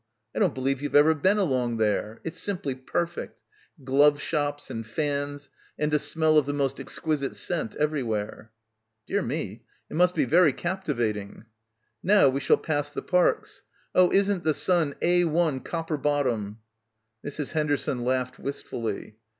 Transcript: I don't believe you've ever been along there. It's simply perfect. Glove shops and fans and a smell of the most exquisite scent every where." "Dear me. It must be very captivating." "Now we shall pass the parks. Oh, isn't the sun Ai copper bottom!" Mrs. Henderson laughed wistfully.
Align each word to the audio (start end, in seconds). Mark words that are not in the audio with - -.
I 0.35 0.39
don't 0.39 0.55
believe 0.55 0.81
you've 0.81 0.95
ever 0.95 1.13
been 1.13 1.37
along 1.37 1.77
there. 1.77 2.21
It's 2.23 2.41
simply 2.41 2.73
perfect. 2.73 3.39
Glove 3.83 4.19
shops 4.19 4.71
and 4.71 4.83
fans 4.83 5.47
and 5.77 5.93
a 5.93 5.99
smell 5.99 6.39
of 6.39 6.47
the 6.47 6.55
most 6.55 6.79
exquisite 6.79 7.35
scent 7.35 7.75
every 7.75 8.01
where." 8.01 8.51
"Dear 9.05 9.21
me. 9.21 9.63
It 9.91 9.95
must 9.95 10.15
be 10.15 10.25
very 10.25 10.53
captivating." 10.53 11.45
"Now 12.01 12.29
we 12.29 12.39
shall 12.39 12.57
pass 12.57 12.89
the 12.89 13.03
parks. 13.03 13.61
Oh, 13.93 14.11
isn't 14.11 14.43
the 14.43 14.55
sun 14.55 14.95
Ai 15.03 15.59
copper 15.63 15.99
bottom!" 15.99 16.57
Mrs. 17.23 17.51
Henderson 17.51 18.03
laughed 18.03 18.39
wistfully. 18.39 19.17